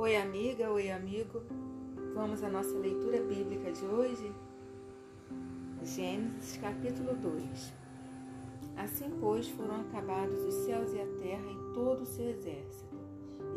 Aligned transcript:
Oi, 0.00 0.14
amiga, 0.14 0.70
oi, 0.70 0.92
amigo. 0.92 1.42
Vamos 2.14 2.44
à 2.44 2.48
nossa 2.48 2.78
leitura 2.78 3.20
bíblica 3.20 3.72
de 3.72 3.84
hoje? 3.84 4.32
Gênesis 5.82 6.56
capítulo 6.58 7.16
2. 7.16 7.74
Assim, 8.76 9.10
pois, 9.18 9.48
foram 9.48 9.80
acabados 9.80 10.38
os 10.44 10.54
céus 10.54 10.92
e 10.92 11.00
a 11.00 11.06
terra 11.20 11.50
e 11.50 11.74
todo 11.74 12.02
o 12.02 12.06
seu 12.06 12.28
exército. 12.28 12.96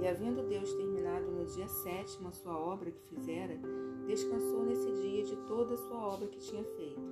E 0.02 0.07
havendo 0.07 0.49
Deus 0.49 0.73
terminado 0.73 1.27
no 1.27 1.45
dia 1.45 1.67
sétimo 1.67 2.30
a 2.30 2.31
sua 2.31 2.58
obra 2.58 2.89
que 2.89 3.03
fizera, 3.03 3.59
descansou 4.08 4.66
nesse 4.66 4.91
dia 4.94 5.23
de 5.23 5.35
toda 5.45 5.76
a 5.76 5.77
sua 5.77 6.08
obra 6.08 6.27
que 6.27 6.39
tinha 6.39 6.63
feito. 6.63 7.03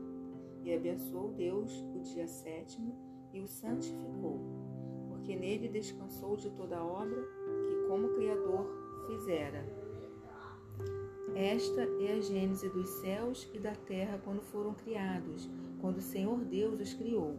E 0.63 0.73
abençoou 0.73 1.29
Deus 1.33 1.71
o 1.95 1.99
dia 1.99 2.27
sétimo 2.27 2.97
e 3.31 3.41
o 3.41 3.47
santificou, 3.47 4.39
porque 5.07 5.35
nele 5.35 5.67
descansou 5.67 6.35
de 6.35 6.49
toda 6.49 6.79
a 6.79 6.83
obra 6.83 7.21
que, 7.21 7.87
como 7.87 8.09
Criador, 8.15 8.88
fizera. 9.09 9.65
Esta 11.35 11.81
é 11.81 12.13
a 12.13 12.21
gênese 12.21 12.69
dos 12.69 12.87
céus 13.01 13.49
e 13.53 13.59
da 13.59 13.73
terra 13.73 14.19
quando 14.23 14.41
foram 14.41 14.73
criados, 14.75 15.49
quando 15.81 15.97
o 15.97 16.01
Senhor 16.01 16.37
Deus 16.45 16.79
os 16.79 16.93
criou. 16.93 17.37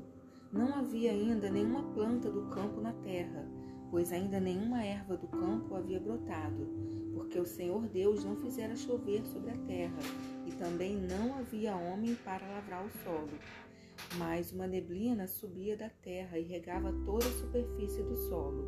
Não 0.53 0.75
havia 0.75 1.13
ainda 1.13 1.49
nenhuma 1.49 1.85
planta 1.93 2.29
do 2.29 2.47
campo 2.47 2.81
na 2.81 2.93
terra, 2.93 3.47
pois 3.89 4.13
ainda 4.13 4.41
nenhuma 4.41 4.83
erva 4.83 5.17
do 5.17 5.29
campo 5.29 5.77
havia 5.77 6.01
brotado, 6.01 6.67
porque 7.15 7.39
o 7.39 7.47
Senhor 7.47 7.87
Deus 7.89 8.25
não 8.25 8.35
fizera 8.37 8.75
chover 8.75 9.25
sobre 9.27 9.51
a 9.51 9.59
terra, 9.59 9.99
e 10.47 10.53
também 10.53 10.97
não 10.97 11.39
havia 11.39 11.77
homem 11.77 12.17
para 12.17 12.47
lavrar 12.49 12.85
o 12.85 12.91
solo. 13.05 13.39
Mas 14.17 14.51
uma 14.51 14.67
neblina 14.67 15.29
subia 15.29 15.77
da 15.77 15.89
terra 15.89 16.37
e 16.37 16.43
regava 16.43 16.93
toda 17.05 17.27
a 17.27 17.33
superfície 17.33 18.03
do 18.03 18.17
solo. 18.17 18.67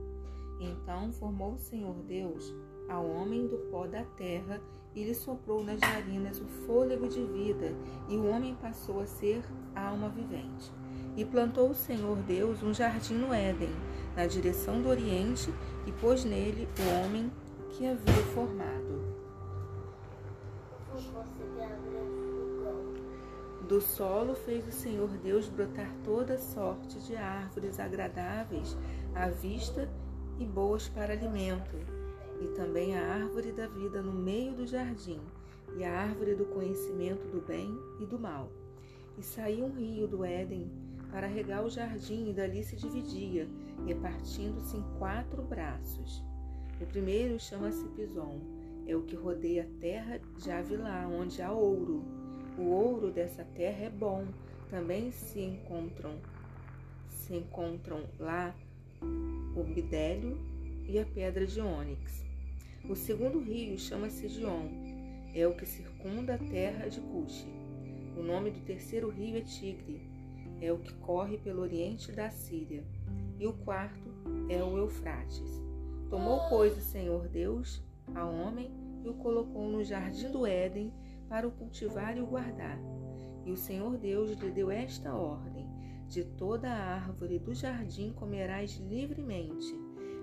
Então 0.60 1.12
formou 1.12 1.54
o 1.54 1.58
Senhor 1.58 1.96
Deus 2.04 2.52
ao 2.88 3.08
homem 3.08 3.46
do 3.46 3.56
pó 3.70 3.86
da 3.86 4.04
terra 4.16 4.60
e 4.94 5.04
lhe 5.04 5.14
soprou 5.14 5.64
nas 5.64 5.80
narinas 5.80 6.40
o 6.40 6.44
fôlego 6.66 7.08
de 7.08 7.24
vida, 7.24 7.74
e 8.08 8.16
o 8.16 8.28
homem 8.28 8.54
passou 8.54 9.00
a 9.00 9.06
ser 9.06 9.42
alma 9.74 10.08
vivente. 10.08 10.70
E 11.16 11.24
plantou 11.24 11.70
o 11.70 11.74
Senhor 11.74 12.16
Deus 12.18 12.62
um 12.62 12.72
jardim 12.72 13.14
no 13.14 13.32
Éden, 13.32 13.70
na 14.16 14.26
direção 14.26 14.80
do 14.82 14.88
Oriente, 14.88 15.52
e 15.86 15.92
pôs 15.92 16.24
nele 16.24 16.68
o 16.78 17.04
homem 17.04 17.30
que 17.70 17.86
havia 17.86 18.22
formado. 18.34 19.02
Do 23.66 23.80
solo 23.80 24.34
fez 24.34 24.66
o 24.68 24.72
Senhor 24.72 25.08
Deus 25.08 25.48
brotar 25.48 25.90
toda 26.04 26.36
sorte 26.36 26.98
de 27.00 27.16
árvores 27.16 27.80
agradáveis 27.80 28.76
à 29.14 29.28
vista 29.28 29.88
e 30.38 30.44
boas 30.44 30.88
para 30.88 31.14
alimento 31.14 32.01
e 32.42 32.48
também 32.54 32.96
a 32.96 33.14
árvore 33.14 33.52
da 33.52 33.66
vida 33.68 34.02
no 34.02 34.12
meio 34.12 34.52
do 34.54 34.66
jardim, 34.66 35.20
e 35.76 35.84
a 35.84 36.00
árvore 36.00 36.34
do 36.34 36.44
conhecimento 36.46 37.26
do 37.28 37.40
bem 37.40 37.78
e 38.00 38.06
do 38.06 38.18
mal. 38.18 38.50
E 39.16 39.22
saiu 39.22 39.66
um 39.66 39.72
rio 39.72 40.08
do 40.08 40.24
Éden 40.24 40.70
para 41.10 41.26
regar 41.26 41.64
o 41.64 41.70
jardim, 41.70 42.30
e 42.30 42.32
dali 42.32 42.64
se 42.64 42.74
dividia, 42.74 43.48
repartindo-se 43.86 44.76
em 44.76 44.84
quatro 44.98 45.42
braços. 45.42 46.24
O 46.80 46.86
primeiro 46.86 47.38
chama-se 47.38 47.86
Pison, 47.90 48.40
é 48.86 48.96
o 48.96 49.02
que 49.02 49.14
rodeia 49.14 49.62
a 49.62 49.80
terra 49.80 50.20
de 50.36 50.50
Avilá, 50.50 51.06
onde 51.06 51.40
há 51.40 51.52
ouro. 51.52 52.02
O 52.58 52.64
ouro 52.64 53.10
dessa 53.10 53.44
terra 53.44 53.84
é 53.84 53.90
bom, 53.90 54.26
também 54.68 55.12
se 55.12 55.40
encontram 55.40 56.18
se 57.08 57.36
encontram 57.36 58.02
lá 58.18 58.54
o 59.54 59.62
bidélio 59.62 60.36
e 60.88 60.98
a 60.98 61.04
pedra 61.04 61.46
de 61.46 61.60
ônix. 61.60 62.24
O 62.88 62.96
segundo 62.96 63.38
rio 63.38 63.78
chama-se 63.78 64.28
Gion, 64.28 64.66
é 65.32 65.46
o 65.46 65.54
que 65.54 65.64
circunda 65.64 66.34
a 66.34 66.38
terra 66.38 66.88
de 66.88 67.00
Cuxi. 67.00 67.46
O 68.16 68.22
nome 68.24 68.50
do 68.50 68.58
terceiro 68.60 69.08
rio 69.08 69.36
é 69.36 69.40
Tigre, 69.40 70.02
é 70.60 70.72
o 70.72 70.78
que 70.78 70.92
corre 70.94 71.38
pelo 71.38 71.62
oriente 71.62 72.10
da 72.10 72.28
Síria. 72.28 72.84
E 73.38 73.46
o 73.46 73.52
quarto 73.52 74.12
é 74.48 74.62
o 74.64 74.76
Eufrates. 74.76 75.62
Tomou, 76.10 76.40
pois, 76.48 76.76
o 76.76 76.80
Senhor 76.80 77.28
Deus 77.28 77.80
ao 78.16 78.34
homem 78.34 78.68
e 79.04 79.08
o 79.08 79.14
colocou 79.14 79.70
no 79.70 79.84
jardim 79.84 80.30
do 80.32 80.44
Éden 80.44 80.92
para 81.28 81.46
o 81.46 81.52
cultivar 81.52 82.16
e 82.16 82.20
o 82.20 82.26
guardar. 82.26 82.80
E 83.46 83.52
o 83.52 83.56
Senhor 83.56 83.96
Deus 83.96 84.32
lhe 84.32 84.50
deu 84.50 84.72
esta 84.72 85.14
ordem: 85.14 85.68
De 86.08 86.24
toda 86.24 86.68
a 86.68 86.94
árvore 86.96 87.38
do 87.38 87.54
jardim 87.54 88.12
comerás 88.12 88.76
livremente 88.76 89.72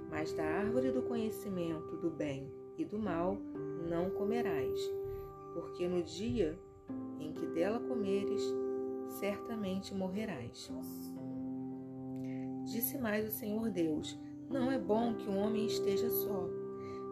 mas 0.10 0.34
da 0.34 0.44
árvore 0.44 0.92
do 0.92 1.04
conhecimento 1.04 1.98
do 1.98 2.10
bem 2.10 2.52
e 2.80 2.86
do 2.86 2.98
mal 2.98 3.38
não 3.90 4.10
comerás, 4.10 4.80
porque 5.54 5.88
no 5.88 6.02
dia 6.02 6.58
em 7.20 7.34
que 7.34 7.46
dela 7.48 7.80
comeres, 7.80 8.42
certamente 9.20 9.94
morrerás. 9.94 10.72
Disse 12.64 12.98
mais 12.98 13.28
o 13.28 13.32
Senhor 13.32 13.70
Deus: 13.70 14.18
Não 14.50 14.72
é 14.72 14.78
bom 14.78 15.14
que 15.16 15.28
o 15.28 15.32
um 15.32 15.40
homem 15.40 15.66
esteja 15.66 16.10
só. 16.10 16.48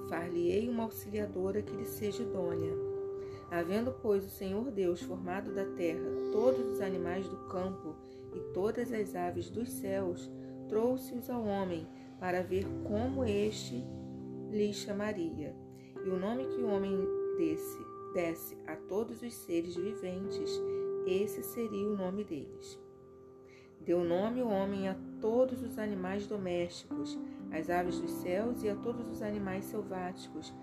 Far-lhe-ei 0.08 0.70
uma 0.70 0.84
auxiliadora 0.84 1.62
que 1.62 1.76
lhe 1.76 1.86
seja 1.86 2.24
idônea. 2.24 2.72
Havendo, 3.52 3.92
pois, 4.02 4.26
o 4.26 4.30
Senhor 4.30 4.72
Deus 4.72 5.02
formado 5.02 5.54
da 5.54 5.66
terra 5.66 6.18
todos 6.32 6.66
os 6.74 6.82
animais 6.82 7.28
do 7.28 7.38
campo 7.48 7.96
e 8.34 8.40
todas 8.54 8.92
as 8.94 9.16
aves 9.16 9.50
dos 9.50 9.70
céus, 9.70 10.30
trouxe-os 10.68 11.30
ao 11.30 11.44
homem 11.44 11.88
para 12.20 12.42
ver 12.44 12.66
como 12.84 13.24
este 13.24 13.84
lhe 14.52 14.74
chamaria. 14.74 15.56
E 16.06 16.10
o 16.10 16.18
nome 16.18 16.48
que 16.48 16.62
o 16.62 16.68
homem 16.68 16.98
desse, 17.38 17.80
desse 18.14 18.58
a 18.66 18.76
todos 18.76 19.22
os 19.22 19.34
seres 19.34 19.76
viventes, 19.76 20.62
esse 21.06 21.44
seria 21.44 21.88
o 21.88 21.96
nome 21.96 22.24
deles. 22.24 22.80
Deu 23.82 24.04
nome 24.04 24.42
o 24.42 24.50
homem 24.50 24.90
a 24.90 24.98
todos 25.22 25.62
os 25.62 25.78
animais 25.80 26.28
domésticos, 26.28 27.18
às 27.52 27.70
aves 27.70 28.00
dos 28.00 28.12
céus 28.12 28.64
e 28.64 28.70
a 28.70 28.76
todos 28.76 29.08
os 29.10 29.22
animais 29.22 29.66
selváticos. 29.66 30.54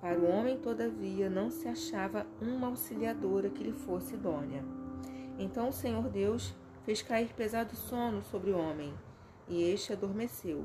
Para 0.00 0.18
o 0.18 0.26
homem, 0.26 0.58
todavia, 0.58 1.28
não 1.28 1.50
se 1.50 1.68
achava 1.68 2.26
uma 2.40 2.68
auxiliadora 2.68 3.50
que 3.50 3.64
lhe 3.64 3.72
fosse 3.72 4.14
idônea. 4.14 4.64
Então 5.38 5.68
o 5.68 5.72
Senhor 5.72 6.08
Deus 6.08 6.54
fez 6.84 7.02
cair 7.02 7.32
pesado 7.34 7.74
sono 7.74 8.22
sobre 8.22 8.50
o 8.50 8.58
homem 8.58 8.94
e 9.48 9.62
este 9.62 9.92
adormeceu. 9.92 10.64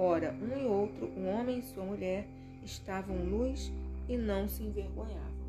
Ora, 0.00 0.32
um 0.40 0.56
e 0.56 0.64
outro, 0.64 1.06
o 1.06 1.26
homem 1.26 1.58
e 1.58 1.62
sua 1.62 1.82
mulher, 1.84 2.24
estavam 2.64 3.16
luz 3.16 3.72
e 4.08 4.16
não 4.16 4.48
se 4.48 4.62
envergonhavam. 4.62 5.47